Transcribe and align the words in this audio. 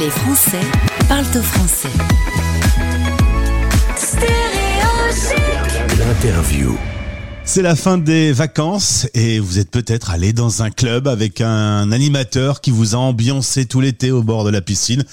Les 0.00 0.10
Français 0.10 0.60
parlent 1.08 1.24
au 1.36 1.42
français. 1.42 1.88
L'interview. 5.98 6.76
C'est 7.44 7.62
la 7.62 7.76
fin 7.76 7.98
des 7.98 8.32
vacances 8.32 9.06
et 9.14 9.38
vous 9.38 9.60
êtes 9.60 9.70
peut-être 9.70 10.10
allé 10.10 10.32
dans 10.32 10.62
un 10.62 10.70
club 10.70 11.06
avec 11.06 11.40
un 11.40 11.92
animateur 11.92 12.60
qui 12.60 12.72
vous 12.72 12.96
a 12.96 12.98
ambiancé 12.98 13.66
tout 13.66 13.80
l'été 13.80 14.10
au 14.10 14.24
bord 14.24 14.44
de 14.44 14.50
la 14.50 14.60
piscine. 14.60 15.04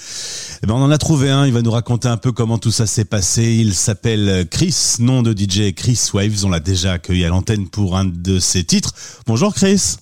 Eh 0.62 0.66
ben 0.66 0.74
on 0.74 0.82
en 0.82 0.90
a 0.90 0.98
trouvé 0.98 1.30
un, 1.30 1.46
il 1.46 1.52
va 1.52 1.62
nous 1.62 1.70
raconter 1.70 2.08
un 2.08 2.16
peu 2.16 2.32
comment 2.32 2.58
tout 2.58 2.72
ça 2.72 2.86
s'est 2.86 3.04
passé. 3.04 3.44
Il 3.44 3.74
s'appelle 3.74 4.48
Chris, 4.50 4.96
nom 4.98 5.22
de 5.22 5.32
DJ 5.32 5.74
Chris 5.74 6.10
Waves. 6.12 6.44
On 6.44 6.50
l'a 6.50 6.60
déjà 6.60 6.94
accueilli 6.94 7.24
à 7.24 7.28
l'antenne 7.28 7.68
pour 7.68 7.96
un 7.96 8.06
de 8.06 8.40
ses 8.40 8.64
titres. 8.64 8.92
Bonjour 9.26 9.54
Chris. 9.54 9.96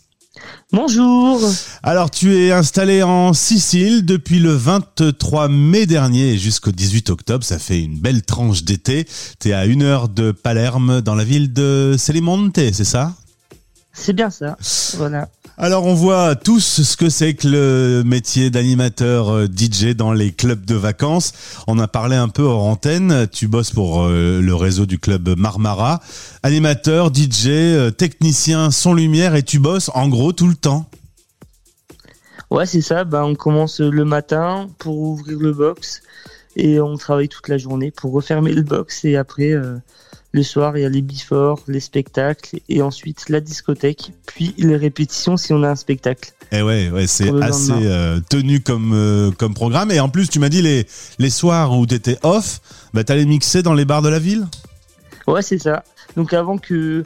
Bonjour. 0.73 1.41
Alors, 1.83 2.11
tu 2.11 2.37
es 2.37 2.53
installé 2.53 3.03
en 3.03 3.33
Sicile 3.33 4.05
depuis 4.05 4.39
le 4.39 4.53
23 4.53 5.49
mai 5.49 5.87
dernier 5.87 6.39
jusqu'au 6.39 6.71
18 6.71 7.11
octobre. 7.11 7.45
Ça 7.45 7.59
fait 7.59 7.83
une 7.83 7.99
belle 7.99 8.23
tranche 8.23 8.63
d'été. 8.63 9.07
Tu 9.41 9.49
es 9.49 9.53
à 9.53 9.67
une 9.67 9.83
heure 9.83 10.09
de 10.09 10.31
Palerme, 10.31 11.01
dans 11.01 11.15
la 11.15 11.25
ville 11.25 11.53
de 11.53 11.97
Celimonte, 11.99 12.57
c'est 12.57 12.85
ça? 12.85 13.15
C'est 13.93 14.13
bien 14.13 14.31
ça. 14.31 14.57
Voilà. 14.97 15.29
Alors 15.63 15.85
on 15.85 15.93
voit 15.93 16.37
tous 16.37 16.81
ce 16.81 16.97
que 16.97 17.11
c'est 17.11 17.35
que 17.35 17.47
le 17.47 18.03
métier 18.03 18.49
d'animateur 18.49 19.29
euh, 19.29 19.45
DJ 19.45 19.95
dans 19.95 20.11
les 20.11 20.33
clubs 20.33 20.65
de 20.65 20.75
vacances. 20.75 21.35
On 21.67 21.79
a 21.79 21.87
parlé 21.87 22.17
un 22.17 22.31
peu 22.31 22.45
hors 22.45 22.65
antenne. 22.65 23.27
Tu 23.31 23.47
bosses 23.47 23.71
pour 23.71 24.05
euh, 24.05 24.41
le 24.41 24.55
réseau 24.55 24.87
du 24.87 24.99
club 24.99 25.37
Marmara. 25.37 26.01
Animateur, 26.43 27.13
DJ, 27.15 27.49
euh, 27.49 27.91
technicien, 27.91 28.71
son 28.71 28.95
lumière 28.95 29.35
et 29.35 29.43
tu 29.43 29.59
bosses 29.59 29.91
en 29.93 30.09
gros 30.09 30.33
tout 30.33 30.47
le 30.47 30.55
temps. 30.55 30.89
Ouais, 32.51 32.65
c'est 32.65 32.81
ça. 32.81 33.05
Ben, 33.05 33.25
on 33.25 33.35
commence 33.35 33.81
le 33.81 34.07
matin 34.07 34.71
pour 34.79 34.99
ouvrir 34.99 35.39
le 35.39 35.53
box 35.53 36.01
et 36.57 36.81
on 36.81 36.97
travaille 36.97 37.29
toute 37.29 37.49
la 37.49 37.59
journée 37.59 37.91
pour 37.91 38.13
refermer 38.13 38.55
le 38.55 38.63
box 38.63 39.05
et 39.05 39.19
après 39.19 39.55
le 40.33 40.43
soir, 40.43 40.77
il 40.79 40.83
y 40.83 40.85
a 40.85 40.89
les 40.89 41.03
before, 41.03 41.61
les 41.67 41.81
spectacles 41.81 42.61
et 42.69 42.83
ensuite 42.83 43.29
la 43.29 43.41
discothèque, 43.41 44.13
puis 44.27 44.55
les 44.59 44.77
répétitions 44.77 45.37
si 45.37 45.53
on 45.53 45.63
a 45.63 45.69
un 45.71 45.77
spectacle. 45.77 46.33
Et 46.53 46.59
eh 46.59 46.63
ouais, 46.63 46.91
ouais 46.91 47.07
c'est 47.07 47.31
assez 47.43 47.73
euh, 47.73 48.21
tenu 48.29 48.61
comme 48.61 48.93
euh, 48.93 49.31
comme 49.33 49.55
programme. 49.55 49.91
Et 49.91 50.01
en 50.01 50.09
plus, 50.09 50.29
tu 50.29 50.39
m'as 50.39 50.49
dit 50.49 50.63
les 50.63 50.87
les 51.19 51.31
soirs 51.31 51.77
où 51.77 51.87
tu 51.87 51.95
étais 51.95 52.19
off, 52.23 52.61
bah 52.95 53.05
t'allais 53.05 53.25
mixer 53.25 53.63
dans 53.63 53.75
les 53.75 53.85
bars 53.85 54.03
de 54.03 54.09
la 54.09 54.19
ville? 54.19 54.47
Ouais, 55.27 55.43
c'est 55.43 55.59
ça. 55.59 55.85
Donc 56.17 56.33
avant 56.33 56.59
que 56.59 57.05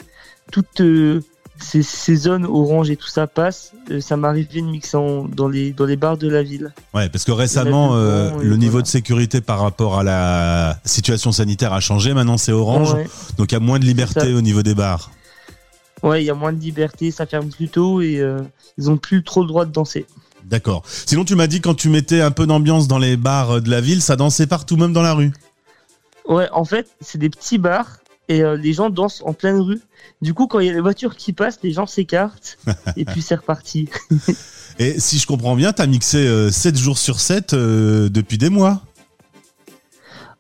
toute 0.51 0.81
euh, 0.81 1.23
ces, 1.59 2.17
zones 2.17 2.45
orange 2.45 2.91
et 2.91 2.97
tout 2.97 3.09
ça 3.09 3.27
passe, 3.27 3.73
euh, 3.91 4.01
ça 4.01 4.17
m'arrivait 4.17 4.61
de 4.61 4.67
mixer 4.67 4.99
dans 5.29 5.49
les, 5.49 5.73
dans 5.73 5.87
les 5.87 5.97
bars 5.97 6.17
de 6.17 6.29
la 6.29 6.43
ville. 6.43 6.73
Ouais, 6.95 7.09
parce 7.09 7.25
que 7.25 7.33
récemment, 7.33 7.95
euh, 7.95 8.31
le 8.43 8.57
niveau 8.57 8.83
de 8.83 8.87
sécurité 8.87 9.41
par 9.41 9.61
rapport 9.61 9.99
à 9.99 10.03
la 10.03 10.79
situation 10.85 11.33
sanitaire 11.33 11.73
a 11.73 11.81
changé. 11.81 12.15
Maintenant, 12.15 12.39
c'est 12.39 12.53
orange. 12.53 12.97
Donc, 13.39 13.53
il 13.53 13.55
y 13.55 13.57
a 13.57 13.61
moins 13.61 13.79
de 13.79 13.85
liberté 13.85 14.33
au 14.35 14.41
niveau 14.41 14.63
des 14.63 14.75
bars. 14.75 15.11
Ouais, 16.03 16.23
il 16.23 16.27
y 16.27 16.31
a 16.31 16.35
moins 16.35 16.53
de 16.53 16.61
liberté, 16.61 17.11
ça 17.11 17.25
ferme 17.25 17.49
plus 17.49 17.69
tôt 17.69 18.03
et 18.03 18.19
euh, 18.19 18.41
ils 18.77 18.91
ont 18.91 18.99
plus 18.99 19.23
trop 19.23 19.41
le 19.41 19.49
droit 19.49 19.65
de 19.65 19.73
danser. 19.73 20.07
D'accord. 20.45 20.83
Sinon, 20.85 21.25
tu 21.25 21.35
m'as 21.35 21.47
dit 21.47 21.63
quand 21.63 21.75
tu 21.75 21.89
mettais 21.89 22.21
un 22.21 22.31
peu 22.31 22.47
d'ambiance 22.47 22.89
dans 22.89 22.99
les 22.99 23.17
bars 23.17 23.63
de 23.63 23.71
la 23.71 23.81
ville, 23.81 24.03
ça 24.03 24.15
dansait 24.15 24.47
partout, 24.47 24.77
même 24.77 24.93
dans 24.93 25.01
la 25.01 25.15
rue. 25.15 25.33
Ouais, 26.29 26.49
en 26.53 26.65
fait, 26.65 26.89
c'est 27.01 27.17
des 27.17 27.31
petits 27.31 27.57
bars 27.57 27.99
et 28.29 28.43
euh, 28.43 28.57
les 28.57 28.73
gens 28.73 28.91
dansent 28.91 29.23
en 29.25 29.33
pleine 29.33 29.59
rue. 29.59 29.81
Du 30.23 30.35
coup, 30.35 30.47
quand 30.47 30.61
il 30.61 30.67
y 30.67 30.71
a 30.71 30.73
les 30.73 30.81
voitures 30.81 31.17
qui 31.17 31.33
passent, 31.33 31.59
les 31.63 31.73
gens 31.73 31.87
s'écartent 31.87 32.59
et 32.97 33.05
puis 33.05 33.23
c'est 33.23 33.35
reparti. 33.35 33.89
et 34.79 34.99
si 35.01 35.19
je 35.19 35.27
comprends 35.27 35.57
bien, 35.57 35.73
tu 35.73 35.83
as 35.83 35.87
mixé 35.87 36.51
7 36.51 36.75
euh, 36.75 36.79
jours 36.79 36.99
sur 36.99 37.21
7 37.21 37.53
euh, 37.53 38.09
depuis 38.09 38.39
des 38.39 38.51
mois 38.51 38.83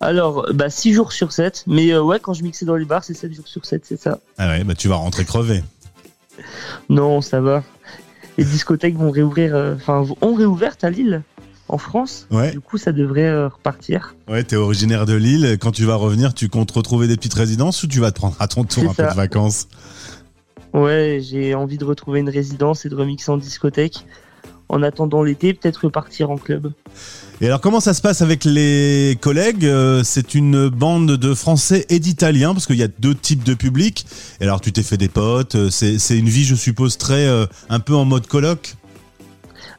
alors, 0.00 0.48
bah, 0.52 0.68
6 0.68 0.92
jours 0.92 1.12
sur 1.12 1.32
7. 1.32 1.64
Mais 1.66 1.96
ouais, 1.96 2.20
quand 2.20 2.34
je 2.34 2.42
mixais 2.42 2.66
dans 2.66 2.74
les 2.74 2.84
bars, 2.84 3.02
c'est 3.02 3.14
7 3.14 3.32
jours 3.32 3.48
sur 3.48 3.64
7, 3.64 3.86
c'est 3.86 3.98
ça. 3.98 4.18
Ah 4.36 4.48
ouais, 4.48 4.62
bah 4.62 4.74
tu 4.74 4.86
vas 4.88 4.96
rentrer 4.96 5.24
crevé. 5.24 5.62
non, 6.90 7.22
ça 7.22 7.40
va. 7.40 7.62
Les 8.36 8.44
discothèques 8.44 8.96
vont 8.96 9.10
réouvrir, 9.10 9.54
enfin, 9.76 10.04
ont 10.20 10.34
réouvert 10.34 10.76
à 10.82 10.90
Lille 10.90 11.22
en 11.68 11.78
France. 11.78 12.28
Du 12.52 12.60
coup, 12.60 12.78
ça 12.78 12.92
devrait 12.92 13.26
euh, 13.26 13.48
repartir. 13.48 14.14
Ouais, 14.28 14.44
t'es 14.44 14.56
originaire 14.56 15.06
de 15.06 15.14
Lille. 15.14 15.56
Quand 15.60 15.72
tu 15.72 15.84
vas 15.84 15.96
revenir, 15.96 16.34
tu 16.34 16.48
comptes 16.48 16.70
retrouver 16.70 17.08
des 17.08 17.16
petites 17.16 17.34
résidences 17.34 17.82
ou 17.82 17.86
tu 17.86 18.00
vas 18.00 18.12
te 18.12 18.16
prendre 18.16 18.36
à 18.38 18.48
ton 18.48 18.64
tour 18.64 18.90
un 18.90 18.94
peu 18.94 19.02
de 19.02 19.16
vacances? 19.16 19.68
Ouais, 20.72 21.20
j'ai 21.22 21.54
envie 21.54 21.78
de 21.78 21.84
retrouver 21.84 22.20
une 22.20 22.28
résidence 22.28 22.84
et 22.84 22.88
de 22.88 22.94
remixer 22.94 23.30
en 23.30 23.38
discothèque. 23.38 24.04
En 24.68 24.82
attendant 24.82 25.22
l'été, 25.22 25.52
peut-être 25.52 25.84
repartir 25.84 26.30
en 26.30 26.38
club. 26.38 26.72
Et 27.40 27.46
alors, 27.46 27.60
comment 27.60 27.80
ça 27.80 27.92
se 27.92 28.00
passe 28.00 28.22
avec 28.22 28.44
les 28.44 29.16
collègues? 29.20 29.66
Euh, 29.66 30.02
C'est 30.04 30.34
une 30.34 30.68
bande 30.68 31.12
de 31.12 31.34
Français 31.34 31.84
et 31.90 31.98
d'Italiens, 31.98 32.54
parce 32.54 32.66
qu'il 32.66 32.76
y 32.76 32.82
a 32.82 32.88
deux 32.88 33.14
types 33.14 33.44
de 33.44 33.54
publics. 33.54 34.06
Et 34.40 34.44
alors, 34.44 34.62
tu 34.62 34.72
t'es 34.72 34.82
fait 34.82 34.96
des 34.96 35.08
potes. 35.08 35.54
Euh, 35.54 35.70
c'est 35.70 36.18
une 36.18 36.28
vie, 36.28 36.44
je 36.44 36.54
suppose, 36.54 36.96
très 36.96 37.28
un 37.68 37.80
peu 37.80 37.94
en 37.94 38.04
mode 38.04 38.26
colloque? 38.26 38.76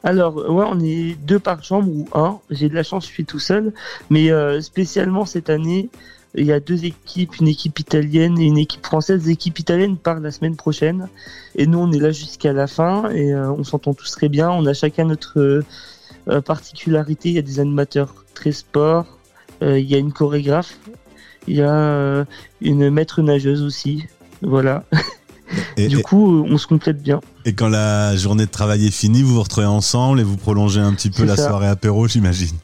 Alors, 0.04 0.36
ouais, 0.36 0.66
on 0.68 0.80
est 0.80 1.16
deux 1.16 1.40
par 1.40 1.64
chambre 1.64 1.90
ou 1.90 2.08
un. 2.14 2.40
J'ai 2.50 2.70
de 2.70 2.76
la 2.76 2.84
chance, 2.84 3.06
je 3.06 3.12
suis 3.12 3.26
tout 3.26 3.40
seul. 3.40 3.74
Mais 4.10 4.32
euh, 4.32 4.62
spécialement 4.62 5.26
cette 5.26 5.50
année, 5.50 5.90
il 6.36 6.46
y 6.46 6.52
a 6.52 6.60
deux 6.60 6.86
équipes, 6.86 7.38
une 7.40 7.48
équipe 7.48 7.80
italienne 7.80 8.40
et 8.40 8.46
une 8.46 8.58
équipe 8.58 8.86
française. 8.86 9.26
L'équipe 9.26 9.58
italienne 9.58 9.98
part 9.98 10.20
la 10.20 10.32
semaine 10.32 10.56
prochaine. 10.56 11.10
Et 11.56 11.66
nous, 11.68 11.80
on 11.80 11.92
est 11.92 12.00
là 12.00 12.12
jusqu'à 12.12 12.54
la 12.54 12.68
fin 12.68 13.10
et 13.10 13.34
euh, 13.34 13.52
on 13.52 13.64
s'entend 13.64 13.94
tous 13.94 14.12
très 14.12 14.30
bien. 14.30 14.52
On 14.52 14.66
a 14.66 14.74
chacun 14.74 15.06
notre 15.06 15.64
euh, 16.28 16.42
particularité. 16.42 17.30
Il 17.30 17.36
y 17.36 17.40
a 17.40 17.44
des 17.44 17.60
animateurs 17.60 18.26
très 18.34 18.52
sport. 18.52 19.06
il 19.62 19.90
y 19.90 19.96
a 19.96 19.98
une 19.98 20.14
chorégraphe. 20.14 20.78
Il 21.48 21.56
y 21.56 21.62
a 21.62 22.26
une 22.62 22.90
maître 22.90 23.22
nageuse 23.22 23.64
aussi. 23.64 24.06
Voilà. 24.42 24.84
Et, 25.78 25.88
du 25.88 26.02
coup, 26.02 26.46
on 26.50 26.58
se 26.58 26.68
complète 26.68 27.02
bien. 27.02 27.20
Et 27.44 27.54
quand 27.54 27.68
la 27.68 28.16
journée 28.16 28.46
de 28.46 28.52
travail 28.52 28.86
est 28.86 28.92
finie, 28.92 29.22
vous 29.22 29.36
vous 29.36 29.44
retrouvez 29.44 29.68
ensemble 29.68 30.20
et 30.20 30.24
vous 30.24 30.38
prolongez 30.38 30.80
un 30.80 30.94
petit 30.94 31.10
peu 31.10 31.26
la 31.26 31.36
soirée 31.36 31.68
apéro, 31.68 32.08
j'imagine. 32.08 32.56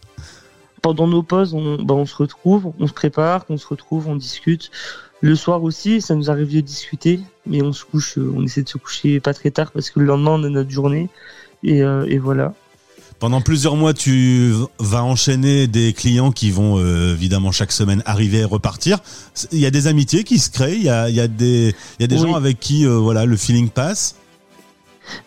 Pendant 0.81 1.07
nos 1.07 1.21
pauses, 1.21 1.53
on, 1.53 1.81
bah, 1.83 1.93
on 1.93 2.05
se 2.05 2.15
retrouve, 2.15 2.71
on 2.79 2.87
se 2.87 2.93
prépare, 2.93 3.45
on 3.49 3.57
se 3.57 3.67
retrouve, 3.67 4.07
on 4.07 4.15
discute. 4.15 4.71
Le 5.19 5.35
soir 5.35 5.61
aussi, 5.61 6.01
ça 6.01 6.15
nous 6.15 6.31
arrive 6.31 6.51
de 6.51 6.61
discuter, 6.61 7.19
mais 7.45 7.61
on 7.61 7.73
se 7.73 7.85
couche, 7.85 8.17
on 8.17 8.43
essaie 8.43 8.63
de 8.63 8.69
se 8.69 8.79
coucher 8.79 9.19
pas 9.19 9.35
très 9.35 9.51
tard 9.51 9.71
parce 9.71 9.91
que 9.91 9.99
le 9.99 10.05
lendemain 10.05 10.31
on 10.31 10.43
a 10.43 10.49
notre 10.49 10.71
journée. 10.71 11.09
Et, 11.63 11.83
euh, 11.83 12.05
et 12.07 12.17
voilà. 12.17 12.55
Pendant 13.21 13.39
plusieurs 13.39 13.75
mois, 13.75 13.93
tu 13.93 14.51
vas 14.79 15.03
enchaîner 15.03 15.67
des 15.67 15.93
clients 15.93 16.31
qui 16.31 16.49
vont 16.49 16.79
euh, 16.79 17.13
évidemment 17.13 17.51
chaque 17.51 17.71
semaine 17.71 18.01
arriver 18.07 18.39
et 18.39 18.45
repartir. 18.45 18.97
Il 19.51 19.59
y 19.59 19.67
a 19.67 19.69
des 19.69 19.85
amitiés 19.85 20.23
qui 20.23 20.39
se 20.39 20.49
créent, 20.49 20.75
il 20.75 20.81
y 20.81 20.89
a, 20.89 21.07
il 21.07 21.13
y 21.13 21.19
a 21.19 21.27
des, 21.27 21.75
il 21.99 22.01
y 22.01 22.03
a 22.03 22.07
des 22.07 22.17
gens 22.17 22.33
avec 22.33 22.59
qui 22.59 22.83
euh, 22.83 22.97
voilà 22.97 23.25
le 23.25 23.37
feeling 23.37 23.69
passe. 23.69 24.15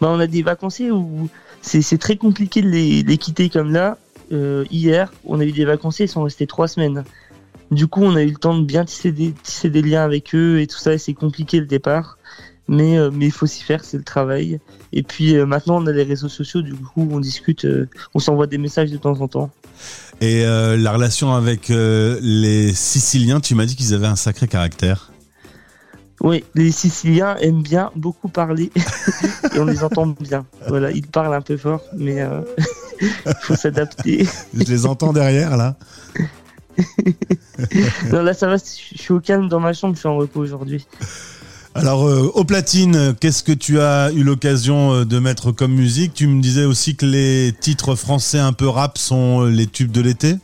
Bah, 0.00 0.09
on 0.10 0.19
a 0.19 0.27
des 0.27 0.43
vacanciers 0.43 0.91
où 0.91 1.28
c'est 1.62 1.99
très 1.99 2.16
compliqué 2.16 2.62
de 2.62 2.69
les, 2.69 3.16
quitter 3.16 3.49
comme 3.49 3.72
là. 3.72 3.97
Euh, 4.33 4.65
hier, 4.72 5.12
on 5.25 5.38
a 5.38 5.44
eu 5.44 5.53
des 5.53 5.65
vacanciers, 5.65 6.06
ils 6.06 6.09
sont 6.09 6.25
restés 6.25 6.49
trois 6.49 6.66
semaines. 6.66 7.04
Du 7.71 7.87
coup, 7.87 8.03
on 8.03 8.16
a 8.16 8.22
eu 8.22 8.31
le 8.31 8.38
temps 8.38 8.59
de 8.59 8.65
bien 8.65 8.84
tisser 8.84 9.12
des, 9.12 9.31
tisser 9.31 9.71
des 9.71 9.83
liens 9.83 10.03
avec 10.03 10.34
eux 10.34 10.60
et 10.60 10.66
tout 10.66 10.78
ça, 10.78 10.94
et 10.94 10.99
c'est 10.99 11.15
compliqué 11.15 11.60
le 11.60 11.66
départ 11.66 12.19
mais 12.69 12.98
euh, 12.98 13.10
mais 13.12 13.26
il 13.26 13.32
faut 13.32 13.47
s'y 13.47 13.62
faire, 13.62 13.84
c'est 13.84 13.97
le 13.97 14.04
travail. 14.04 14.60
Et 14.92 15.02
puis 15.02 15.36
euh, 15.36 15.47
maintenant 15.47 15.82
on 15.82 15.86
a 15.86 15.92
les 15.92 16.02
réseaux 16.02 16.28
sociaux, 16.28 16.62
du 16.62 16.75
coup 16.75 17.08
on 17.10 17.20
discute, 17.20 17.64
euh, 17.64 17.88
on 18.14 18.19
s'envoie 18.19 18.47
des 18.47 18.58
messages 18.58 18.91
de 18.91 18.97
temps 18.97 19.20
en 19.20 19.28
temps. 19.28 19.50
Et 20.20 20.44
la 20.44 20.92
relation 20.92 21.34
avec 21.34 21.69
les 21.69 22.72
Siciliens, 22.72 23.41
tu 23.41 23.56
m'as 23.56 23.66
dit 23.66 23.74
qu'ils 23.74 23.92
avaient 23.92 24.06
un 24.06 24.16
sacré 24.16 24.47
caractère. 24.47 25.10
Oui, 26.20 26.44
les 26.54 26.70
Siciliens 26.70 27.36
aiment 27.38 27.62
bien 27.62 27.91
beaucoup 27.97 28.28
parler 28.28 28.70
et 29.54 29.58
on 29.58 29.64
les 29.64 29.82
entend 29.82 30.06
bien. 30.06 30.47
Voilà, 30.69 30.92
ils 30.92 31.06
parlent 31.06 31.34
un 31.34 31.42
peu 31.42 31.56
fort, 31.56 31.82
mais 31.97 32.24
il 33.03 33.34
faut 33.42 33.56
s'adapter. 33.56 34.24
Je 34.54 34.64
les 34.64 34.86
entends 34.86 35.12
derrière 35.12 35.56
là. 35.56 35.77
non, 38.12 38.22
là 38.22 38.33
ça 38.33 38.47
va, 38.47 38.56
je 38.56 38.98
suis 38.98 39.12
au 39.12 39.21
calme 39.21 39.48
dans 39.48 39.60
ma 39.60 39.72
chambre, 39.72 39.94
je 39.94 40.00
suis 40.00 40.09
en 40.09 40.16
repos 40.16 40.41
aujourd'hui. 40.41 40.86
Alors, 41.76 42.06
euh, 42.06 42.30
au 42.34 42.44
platine, 42.44 43.15
qu'est-ce 43.18 43.42
que 43.42 43.53
tu 43.53 43.80
as 43.80 44.12
eu 44.12 44.22
l'occasion 44.22 44.92
euh, 44.92 45.04
de 45.04 45.18
mettre 45.18 45.50
comme 45.50 45.72
musique? 45.72 46.15
Tu 46.15 46.28
me 46.28 46.41
disais 46.41 46.65
aussi 46.65 46.94
que 46.94 47.04
les 47.04 47.53
titres 47.53 47.97
français 47.97 48.38
un 48.38 48.53
peu 48.53 48.68
rap 48.68 48.97
sont 48.97 49.42
euh, 49.42 49.50
les 49.50 49.66
tubes 49.66 49.91
de 49.91 50.00
l'été 50.00 50.36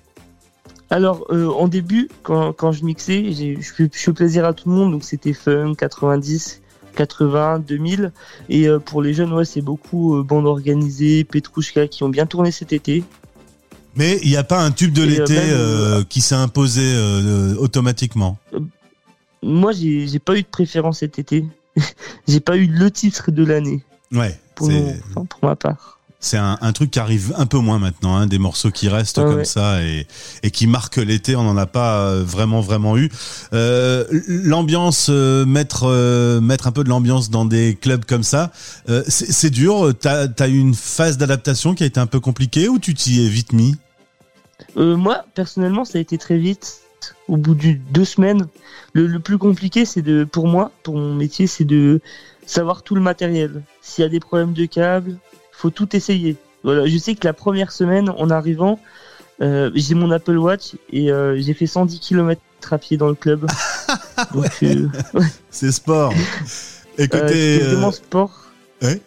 alors, 0.93 1.25
en 1.31 1.69
début, 1.69 2.09
quand, 2.25 2.53
quand 2.53 2.73
je 2.73 2.85
mixais, 2.85 3.31
je 3.31 3.89
fais 3.89 4.13
plaisir 4.13 4.45
à 4.45 4.53
tout 4.53 4.69
le 4.69 4.75
monde, 4.75 4.91
donc 4.91 5.05
c'était 5.05 5.33
fun, 5.33 5.75
90, 5.79 6.63
80, 6.97 7.61
2000. 7.61 8.11
Et 8.49 8.67
pour 8.87 9.01
les 9.01 9.15
jeunes, 9.15 9.33
ouais, 9.33 9.45
c'est 9.45 9.61
beaucoup 9.61 10.21
bande 10.25 10.49
organisée, 10.49 11.23
Petrouchka 11.23 11.87
qui 11.87 12.03
ont 12.03 12.09
bien 12.09 12.27
tourné 12.27 12.51
cet 12.51 12.73
été. 12.73 13.05
Mais 13.95 14.19
il 14.25 14.31
n'y 14.31 14.37
a 14.37 14.43
pas 14.43 14.61
un 14.61 14.73
tube 14.73 14.93
de 14.93 15.05
l'été 15.05 15.39
qui 16.09 16.21
s'est 16.21 16.35
imposé 16.35 16.83
automatiquement? 17.57 18.37
Moi, 19.43 19.73
j'ai 19.73 20.19
pas 20.19 20.37
eu 20.37 20.43
de 20.43 20.49
préférence 20.49 20.99
cet 20.99 21.19
été. 21.19 21.45
j'ai 22.29 22.41
pas 22.41 22.57
eu 22.57 22.67
le 22.67 22.91
titre 22.91 23.31
de 23.31 23.45
l'année. 23.45 23.85
Ouais. 24.13 24.39
Pour, 24.55 24.69
pour 25.15 25.39
ma 25.43 25.57
part. 25.57 26.01
C'est 26.23 26.37
un, 26.37 26.59
un, 26.61 26.73
truc 26.73 26.91
qui 26.91 26.99
arrive 26.99 27.33
un 27.39 27.47
peu 27.47 27.57
moins 27.57 27.79
maintenant, 27.79 28.15
hein, 28.15 28.27
des 28.27 28.39
morceaux 28.39 28.71
qui 28.71 28.91
restent 28.91 29.17
comme 29.17 29.37
ouais. 29.37 29.45
ça 29.47 29.83
et, 29.83 30.07
et 30.43 30.51
qui 30.51 30.67
marquent 30.67 30.99
l'été. 30.99 31.35
On 31.35 31.45
n'en 31.45 31.57
a 31.57 31.65
pas 31.65 32.01
euh, 32.01 32.23
vraiment 32.23 32.61
vraiment 32.61 32.99
eu. 32.99 33.11
Euh, 33.55 34.05
l'ambiance, 34.29 35.07
euh, 35.09 35.47
mettre 35.47 35.85
euh, 35.85 36.43
mettre 36.43 36.67
un 36.67 36.73
peu 36.73 36.85
de 36.85 36.91
l'ambiance 36.91 37.31
dans 37.31 37.47
des 37.47 37.75
clubs 37.75 38.05
comme 38.05 38.23
ça, 38.23 38.53
c'est 39.09 39.49
dur. 39.49 39.95
T'as 39.99 40.27
as 40.39 40.49
eu 40.49 40.59
une 40.59 40.75
phase 40.75 41.17
d'adaptation 41.17 41.75
qui 41.75 41.85
a 41.85 41.87
été 41.87 41.99
un 41.99 42.07
peu 42.07 42.21
compliquée 42.21 42.69
ou 42.69 42.79
tu 42.79 42.93
t'y 42.93 43.25
es 43.25 43.29
vite 43.29 43.55
mis? 43.55 43.77
Moi, 44.77 45.25
personnellement, 45.35 45.87
ça 45.87 45.97
a 45.97 46.03
été 46.03 46.19
très 46.19 46.37
vite. 46.37 46.83
Au 47.29 47.37
bout 47.37 47.55
de 47.55 47.73
deux 47.91 48.05
semaines, 48.05 48.47
le, 48.93 49.07
le 49.07 49.19
plus 49.21 49.39
compliqué, 49.39 49.85
c'est 49.85 50.03
de, 50.03 50.25
pour 50.25 50.47
moi, 50.49 50.71
pour 50.83 50.97
mon 50.97 51.15
métier, 51.15 51.47
c'est 51.47 51.65
de 51.65 52.01
savoir 52.47 52.83
tout 52.83 52.95
le 52.95 53.01
matériel. 53.01 53.63
S'il 53.81 54.03
y 54.03 54.07
a 54.07 54.11
des 54.11 54.21
problèmes 54.21 54.53
de 54.53 54.65
câbles, 54.67 55.17
faut 55.53 55.71
tout 55.71 55.95
essayer. 55.97 56.37
Voilà, 56.65 56.87
je 56.87 56.99
sais 56.99 57.15
que 57.15 57.27
la 57.27 57.33
première 57.33 57.73
semaine, 57.73 58.11
en 58.11 58.29
arrivant, 58.31 58.79
euh, 59.41 59.71
j'ai 59.75 59.95
mon 59.95 60.11
Apple 60.11 60.37
Watch 60.37 60.75
et 60.93 61.11
euh, 61.11 61.41
j'ai 61.41 61.55
fait 61.55 61.67
110 61.67 61.99
km 62.01 62.41
à 62.71 62.79
pied 62.79 62.97
dans 62.97 63.09
le 63.09 63.15
club. 63.15 63.47
Euh, 64.63 64.89
C'est 65.51 65.73
sport. 65.73 66.13
C'était 66.99 67.59
vraiment 67.61 67.91
sport. 67.91 68.45
ouais. 68.83 69.01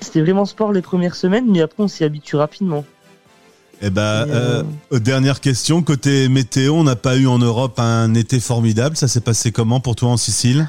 C'était 0.00 0.20
vraiment 0.20 0.44
sport 0.44 0.72
les 0.72 0.82
premières 0.82 1.16
semaines, 1.16 1.50
mais 1.50 1.60
après, 1.60 1.82
on 1.82 1.88
s'y 1.88 2.04
habitue 2.04 2.36
rapidement. 2.36 2.84
Eh 3.84 3.90
ben, 3.90 4.26
Et, 4.26 4.30
euh, 4.30 4.62
euh, 4.92 4.98
dernière 5.00 5.40
question. 5.40 5.82
Côté 5.82 6.28
météo, 6.28 6.74
on 6.74 6.84
n'a 6.84 6.94
pas 6.94 7.16
eu 7.16 7.26
en 7.26 7.38
Europe 7.38 7.80
un 7.80 8.14
été 8.14 8.38
formidable. 8.38 8.96
Ça 8.96 9.08
s'est 9.08 9.20
passé 9.20 9.50
comment 9.50 9.80
pour 9.80 9.96
toi 9.96 10.10
en 10.10 10.16
Sicile? 10.16 10.68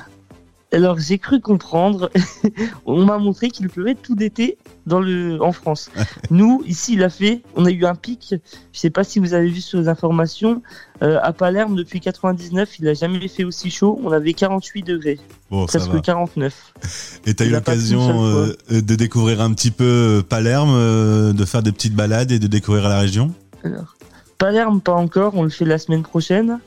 Alors 0.71 0.98
j'ai 0.98 1.19
cru 1.19 1.39
comprendre, 1.39 2.10
on 2.88 3.06
m'a 3.06 3.19
montré 3.19 3.51
qu'il 3.51 3.69
pleuvait 3.69 3.94
tout 3.94 4.15
l'été 4.15 4.57
dans 4.85 5.00
le 5.00 5.41
en 5.41 5.51
France. 5.51 5.89
Nous 6.31 6.63
ici 6.65 6.94
il 6.94 7.03
a 7.03 7.09
fait, 7.09 7.41
on 7.56 7.65
a 7.65 7.71
eu 7.71 7.85
un 7.85 7.95
pic. 7.95 8.35
Je 8.71 8.80
sais 8.80 8.89
pas 8.89 9.03
si 9.03 9.19
vous 9.19 9.33
avez 9.33 9.50
vu 9.50 9.62
sur 9.62 9.80
les 9.80 9.88
informations 9.88 10.62
euh, 11.01 11.19
à 11.21 11.33
Palerme 11.33 11.75
depuis 11.75 12.00
99, 12.00 12.80
il 12.80 12.88
a 12.88 12.94
jamais 12.94 13.27
fait 13.27 13.44
aussi 13.44 13.69
chaud. 13.69 14.00
On 14.03 14.12
avait 14.12 14.33
48 14.33 14.83
degrés, 14.83 15.19
Bon, 15.50 15.65
presque 15.65 15.89
va. 15.89 16.00
49. 16.00 16.74
Et 17.25 17.33
t'as 17.33 17.45
eu 17.45 17.50
Il 17.50 17.56
a 17.56 17.62
pas 17.62 17.74
l'occasion 17.74 18.25
euh, 18.25 18.56
de 18.69 18.95
découvrir 18.95 19.41
un 19.41 19.53
petit 19.53 19.71
peu 19.71 19.83
euh, 19.83 20.21
Palerme, 20.21 20.71
euh, 20.74 21.33
de 21.33 21.45
faire 21.45 21.63
des 21.63 21.71
petites 21.71 21.95
balades 21.95 22.31
et 22.31 22.39
de 22.39 22.47
découvrir 22.47 22.88
la 22.88 23.00
région? 23.00 23.33
Alors, 23.63 23.95
Palerme 24.38 24.81
pas 24.81 24.94
encore, 24.94 25.35
on 25.35 25.44
le 25.44 25.50
fait 25.50 25.65
la 25.65 25.77
semaine 25.77 26.03
prochaine. 26.03 26.59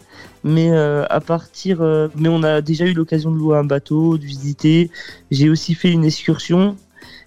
Mais 0.45 0.71
euh, 0.71 1.05
à 1.11 1.21
partir, 1.21 1.83
euh, 1.83 2.09
mais 2.15 2.29
on 2.29 2.45
a 2.45 2.61
déjà 2.61 2.85
eu 2.85 2.93
l'occasion 2.93 3.33
de 3.33 3.37
louer 3.37 3.57
un 3.57 3.65
bateau, 3.65 4.17
de 4.17 4.25
visiter. 4.25 4.91
J'ai 5.33 5.51
aussi 5.51 5.75
fait 5.75 5.91
une 5.91 6.05
excursion 6.05 6.77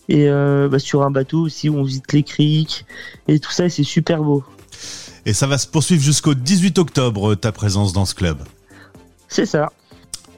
et 0.09 0.27
euh, 0.27 0.67
bah, 0.67 0.79
sur 0.79 1.03
un 1.03 1.11
bateau 1.11 1.39
aussi 1.41 1.69
où 1.69 1.77
on 1.77 1.83
visite 1.83 2.11
les 2.11 2.23
criques 2.23 2.85
et 3.29 3.39
tout 3.39 3.51
ça. 3.51 3.65
Et 3.65 3.69
c'est 3.69 3.83
super 3.83 4.21
beau. 4.21 4.43
Et 5.25 5.33
ça 5.33 5.47
va 5.47 5.57
se 5.57 5.67
poursuivre 5.67 6.01
jusqu'au 6.03 6.33
18 6.33 6.77
octobre, 6.79 7.31
euh, 7.31 7.35
ta 7.35 7.51
présence 7.53 7.93
dans 7.93 8.05
ce 8.05 8.15
club. 8.15 8.39
C'est 9.27 9.45
ça. 9.45 9.71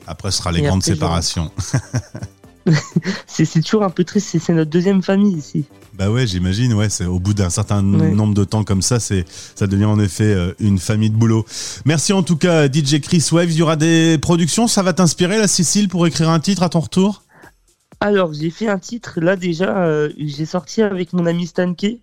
Après, 0.05 0.29
ce 0.31 0.37
sera 0.39 0.51
les 0.51 0.59
Et 0.59 0.63
grandes 0.63 0.83
séparations. 0.83 1.49
C'est 3.25 3.45
toujours 3.63 3.83
un 3.83 3.89
peu 3.89 4.03
triste. 4.03 4.37
c'est- 4.39 4.53
notre 4.53 4.69
deuxième 4.69 5.01
famille 5.01 5.35
ici. 5.35 5.65
Bah 5.93 6.11
ouais, 6.11 6.27
j'imagine. 6.27 6.73
Ouais, 6.73 6.89
c'est 6.89 7.05
au 7.05 7.19
bout 7.19 7.33
d'un 7.33 7.49
certain 7.49 7.83
Ouais. 7.83 8.11
nombre 8.11 8.33
de 8.35 8.43
temps 8.43 8.63
comme 8.63 8.81
ça, 8.83 8.99
c'est 8.99 9.25
ça 9.55 9.65
devient 9.67 9.85
en 9.85 9.99
effet 9.99 10.23
euh, 10.25 10.53
une 10.59 10.77
famille 10.77 11.09
de 11.09 11.15
boulot. 11.15 11.43
Merci 11.85 12.13
en 12.13 12.21
tout 12.23 12.37
cas, 12.37 12.67
DJ 12.71 13.01
Chris 13.01 13.27
Waves. 13.31 13.51
Il 13.51 13.57
y 13.57 13.61
aura 13.63 13.75
des 13.77 14.17
productions. 14.19 14.67
Ça 14.67 14.83
va 14.83 14.93
t'inspirer, 14.93 15.37
la 15.39 15.47
Sicile, 15.47 15.89
pour 15.89 16.05
écrire 16.07 16.29
un 16.29 16.39
titre 16.39 16.61
à 16.63 16.69
ton 16.69 16.79
retour? 16.81 17.23
Alors 18.03 18.33
j'ai 18.33 18.49
fait 18.49 18.67
un 18.67 18.79
titre 18.79 19.21
là 19.21 19.35
déjà. 19.35 19.85
euh, 19.85 20.11
j'ai 20.17 20.45
sorti 20.47 20.81
avec 20.81 21.13
mon 21.13 21.27
ami 21.27 21.45
Stanke, 21.45 21.99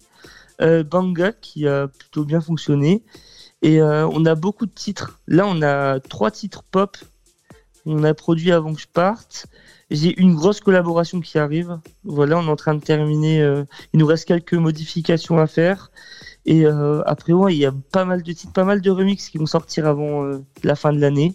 euh, 0.60 0.84
Banga, 0.84 1.32
qui 1.32 1.66
a 1.66 1.88
plutôt 1.88 2.24
bien 2.24 2.40
fonctionné. 2.40 3.02
Et 3.62 3.82
euh, 3.82 4.06
on 4.06 4.24
a 4.24 4.36
beaucoup 4.36 4.66
de 4.66 4.70
titres. 4.70 5.18
Là 5.26 5.44
on 5.48 5.60
a 5.60 5.98
trois 5.98 6.30
titres 6.30 6.62
pop. 6.62 6.96
On 7.84 8.04
a 8.04 8.14
produit 8.14 8.52
avant 8.52 8.74
que 8.74 8.80
je 8.80 8.86
parte. 8.86 9.48
J'ai 9.90 10.16
une 10.20 10.36
grosse 10.36 10.60
collaboration 10.60 11.20
qui 11.20 11.36
arrive. 11.36 11.80
Voilà, 12.04 12.38
on 12.38 12.46
est 12.46 12.50
en 12.50 12.56
train 12.56 12.74
de 12.74 12.80
terminer. 12.80 13.40
il 13.92 13.98
nous 13.98 14.06
reste 14.06 14.26
quelques 14.26 14.54
modifications 14.54 15.38
à 15.38 15.46
faire. 15.48 15.90
Et 16.44 16.66
après, 17.06 17.32
ouais, 17.32 17.54
il 17.54 17.58
y 17.58 17.66
a 17.66 17.72
pas 17.92 18.04
mal 18.04 18.22
de 18.22 18.32
titres, 18.32 18.52
pas 18.52 18.64
mal 18.64 18.82
de 18.82 18.90
remixes 18.90 19.30
qui 19.30 19.38
vont 19.38 19.46
sortir 19.46 19.86
avant 19.86 20.30
la 20.62 20.74
fin 20.76 20.92
de 20.92 21.00
l'année. 21.00 21.34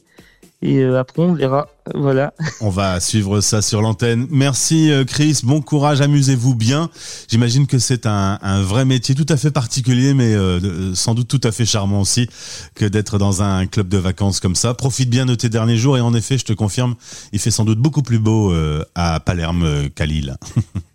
Et 0.66 0.78
euh, 0.80 0.98
après, 0.98 1.22
on 1.22 1.34
verra. 1.34 1.68
Voilà. 1.94 2.34
On 2.62 2.70
va 2.70 3.02
suivre 3.02 3.42
ça 3.42 3.62
sur 3.62 3.82
l'antenne. 3.82 4.28
Merci 4.30 4.94
euh, 4.94 5.04
Chris, 5.04 5.42
bon 5.44 5.62
courage, 5.62 6.00
amusez-vous 6.00 6.56
bien. 6.56 6.90
J'imagine 7.28 7.68
que 7.68 7.80
c'est 7.80 8.06
un, 8.06 8.40
un 8.42 8.62
vrai 8.62 8.86
métier 8.86 9.14
tout 9.14 9.26
à 9.28 9.36
fait 9.36 9.52
particulier, 9.52 10.14
mais 10.14 10.34
euh, 10.34 10.96
sans 10.96 11.16
doute 11.16 11.28
tout 11.28 11.42
à 11.44 11.52
fait 11.52 11.66
charmant 11.66 12.00
aussi 12.00 12.30
que 12.76 12.86
d'être 12.86 13.18
dans 13.18 13.42
un 13.44 13.68
club 13.68 13.90
de 13.90 13.98
vacances 13.98 14.40
comme 14.40 14.56
ça. 14.56 14.74
Profite 14.74 15.10
bien 15.10 15.26
de 15.26 15.36
tes 15.36 15.50
derniers 15.50 15.76
jours 15.76 15.98
et 15.98 16.02
en 16.02 16.14
effet, 16.14 16.38
je 16.38 16.46
te 16.46 16.54
confirme, 16.54 16.96
il 17.34 17.40
fait 17.40 17.52
sans 17.52 17.66
doute 17.66 17.80
beaucoup 17.80 18.02
plus 18.02 18.20
beau 18.20 18.54
euh, 18.54 18.86
à 18.96 19.20
Palerme 19.20 19.90
qu'à 19.90 20.06
Lille. 20.06 20.38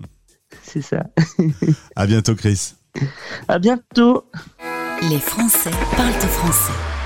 C'est 0.63 0.83
ça. 0.83 1.05
À 1.95 2.07
bientôt 2.07 2.35
Chris. 2.35 2.73
À 3.49 3.59
bientôt. 3.59 4.25
Les 5.11 5.19
Français 5.19 5.71
parlent 5.95 6.13
français. 6.13 6.98